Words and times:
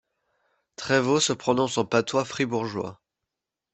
Treyvaux 0.77 1.19
se 1.19 1.31
prononce 1.31 1.77
en 1.77 1.85
patois 1.85 2.25
fribourgeois. 2.25 2.99